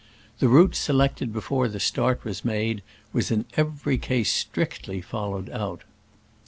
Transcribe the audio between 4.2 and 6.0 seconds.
strictly followed out.